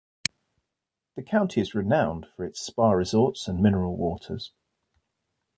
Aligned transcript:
The 1.15 1.21
county 1.21 1.61
is 1.61 1.75
renowned 1.75 2.25
for 2.35 2.43
its 2.43 2.59
spa 2.59 2.89
resorts 2.93 3.47
and 3.47 3.61
mineral 3.61 3.97
waters. 3.97 4.51